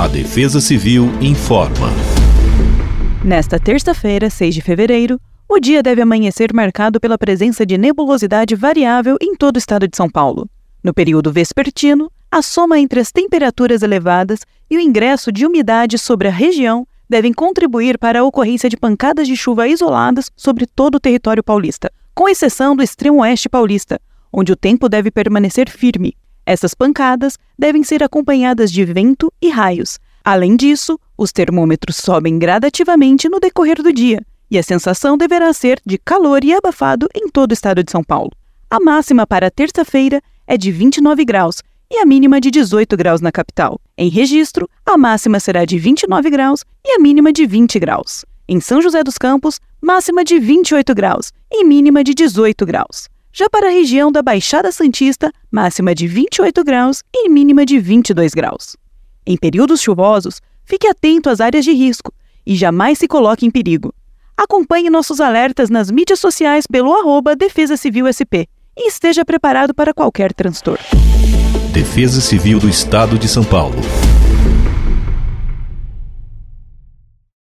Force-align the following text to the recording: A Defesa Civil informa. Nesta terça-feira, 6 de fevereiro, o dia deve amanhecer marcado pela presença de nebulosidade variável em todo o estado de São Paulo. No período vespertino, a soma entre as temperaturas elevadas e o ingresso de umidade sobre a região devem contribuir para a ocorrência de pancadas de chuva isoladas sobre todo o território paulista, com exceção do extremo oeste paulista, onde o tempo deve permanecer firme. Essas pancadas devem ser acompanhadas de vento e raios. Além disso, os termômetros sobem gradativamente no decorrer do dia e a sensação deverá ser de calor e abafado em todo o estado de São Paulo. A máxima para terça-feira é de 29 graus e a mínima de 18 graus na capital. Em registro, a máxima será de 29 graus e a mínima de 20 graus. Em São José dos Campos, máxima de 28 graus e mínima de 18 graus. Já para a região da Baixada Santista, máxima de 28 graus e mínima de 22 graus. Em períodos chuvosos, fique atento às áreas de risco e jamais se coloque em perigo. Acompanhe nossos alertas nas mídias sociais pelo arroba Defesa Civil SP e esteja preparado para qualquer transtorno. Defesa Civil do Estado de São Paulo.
A 0.00 0.08
Defesa 0.08 0.62
Civil 0.62 1.10
informa. 1.20 1.88
Nesta 3.22 3.60
terça-feira, 3.60 4.30
6 4.30 4.54
de 4.54 4.62
fevereiro, 4.62 5.20
o 5.46 5.60
dia 5.60 5.82
deve 5.82 6.00
amanhecer 6.00 6.54
marcado 6.54 6.98
pela 6.98 7.18
presença 7.18 7.66
de 7.66 7.76
nebulosidade 7.76 8.54
variável 8.54 9.18
em 9.20 9.36
todo 9.36 9.56
o 9.56 9.58
estado 9.58 9.86
de 9.86 9.94
São 9.94 10.08
Paulo. 10.08 10.48
No 10.82 10.94
período 10.94 11.30
vespertino, 11.30 12.10
a 12.30 12.40
soma 12.40 12.80
entre 12.80 12.98
as 12.98 13.12
temperaturas 13.12 13.82
elevadas 13.82 14.40
e 14.70 14.78
o 14.78 14.80
ingresso 14.80 15.30
de 15.30 15.44
umidade 15.44 15.98
sobre 15.98 16.28
a 16.28 16.32
região 16.32 16.86
devem 17.06 17.34
contribuir 17.34 17.98
para 17.98 18.20
a 18.20 18.24
ocorrência 18.24 18.70
de 18.70 18.78
pancadas 18.78 19.28
de 19.28 19.36
chuva 19.36 19.68
isoladas 19.68 20.30
sobre 20.34 20.64
todo 20.64 20.94
o 20.94 21.00
território 21.00 21.44
paulista, 21.44 21.92
com 22.14 22.26
exceção 22.26 22.74
do 22.74 22.82
extremo 22.82 23.20
oeste 23.20 23.50
paulista, 23.50 24.00
onde 24.32 24.50
o 24.50 24.56
tempo 24.56 24.88
deve 24.88 25.10
permanecer 25.10 25.68
firme. 25.68 26.16
Essas 26.50 26.74
pancadas 26.74 27.38
devem 27.56 27.84
ser 27.84 28.02
acompanhadas 28.02 28.72
de 28.72 28.84
vento 28.84 29.32
e 29.40 29.50
raios. 29.50 30.00
Além 30.24 30.56
disso, 30.56 30.98
os 31.16 31.30
termômetros 31.30 31.98
sobem 31.98 32.40
gradativamente 32.40 33.28
no 33.28 33.38
decorrer 33.38 33.80
do 33.80 33.92
dia 33.92 34.20
e 34.50 34.58
a 34.58 34.62
sensação 34.64 35.16
deverá 35.16 35.52
ser 35.52 35.80
de 35.86 35.96
calor 35.96 36.42
e 36.42 36.52
abafado 36.52 37.06
em 37.14 37.28
todo 37.28 37.52
o 37.52 37.54
estado 37.54 37.84
de 37.84 37.92
São 37.92 38.02
Paulo. 38.02 38.32
A 38.68 38.80
máxima 38.80 39.24
para 39.24 39.48
terça-feira 39.48 40.20
é 40.44 40.56
de 40.56 40.72
29 40.72 41.24
graus 41.24 41.62
e 41.88 41.98
a 41.98 42.04
mínima 42.04 42.40
de 42.40 42.50
18 42.50 42.96
graus 42.96 43.20
na 43.20 43.30
capital. 43.30 43.80
Em 43.96 44.08
registro, 44.08 44.68
a 44.84 44.98
máxima 44.98 45.38
será 45.38 45.64
de 45.64 45.78
29 45.78 46.30
graus 46.30 46.64
e 46.84 46.96
a 46.96 46.98
mínima 46.98 47.32
de 47.32 47.46
20 47.46 47.78
graus. 47.78 48.24
Em 48.48 48.58
São 48.58 48.82
José 48.82 49.04
dos 49.04 49.16
Campos, 49.16 49.60
máxima 49.80 50.24
de 50.24 50.40
28 50.40 50.96
graus 50.96 51.30
e 51.48 51.64
mínima 51.64 52.02
de 52.02 52.12
18 52.12 52.66
graus. 52.66 53.08
Já 53.32 53.48
para 53.48 53.68
a 53.68 53.70
região 53.70 54.10
da 54.10 54.22
Baixada 54.22 54.72
Santista, 54.72 55.32
máxima 55.50 55.94
de 55.94 56.06
28 56.08 56.64
graus 56.64 57.02
e 57.14 57.28
mínima 57.28 57.64
de 57.64 57.78
22 57.78 58.34
graus. 58.34 58.76
Em 59.24 59.36
períodos 59.36 59.80
chuvosos, 59.80 60.40
fique 60.64 60.88
atento 60.88 61.30
às 61.30 61.40
áreas 61.40 61.64
de 61.64 61.72
risco 61.72 62.12
e 62.44 62.56
jamais 62.56 62.98
se 62.98 63.06
coloque 63.06 63.46
em 63.46 63.50
perigo. 63.50 63.94
Acompanhe 64.36 64.90
nossos 64.90 65.20
alertas 65.20 65.70
nas 65.70 65.90
mídias 65.90 66.18
sociais 66.18 66.66
pelo 66.66 66.92
arroba 66.92 67.36
Defesa 67.36 67.76
Civil 67.76 68.06
SP 68.10 68.48
e 68.76 68.88
esteja 68.88 69.24
preparado 69.24 69.72
para 69.72 69.94
qualquer 69.94 70.32
transtorno. 70.32 70.84
Defesa 71.72 72.20
Civil 72.20 72.58
do 72.58 72.68
Estado 72.68 73.16
de 73.16 73.28
São 73.28 73.44
Paulo. 73.44 73.76